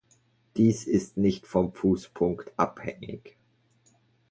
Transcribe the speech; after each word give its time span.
Dies 0.57 0.87
ist 0.87 1.17
nicht 1.17 1.45
vom 1.45 1.73
Fußpunkt 1.73 2.51
abhängig. 2.57 3.37